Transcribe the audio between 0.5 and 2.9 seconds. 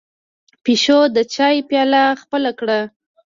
پيشو د چای پياله خپله کړه.